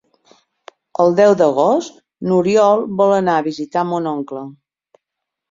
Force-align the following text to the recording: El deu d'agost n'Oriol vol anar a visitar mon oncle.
El 1.03 1.11
deu 1.19 1.35
d'agost 1.41 1.99
n'Oriol 2.31 2.83
vol 3.03 3.15
anar 3.19 3.37
a 3.37 3.45
visitar 3.51 3.85
mon 3.93 4.11
oncle. 4.15 4.45